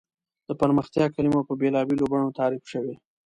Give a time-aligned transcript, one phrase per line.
[0.47, 2.95] د پرمختیا کلیمه په بېلابېلو بڼو تعریف شوې.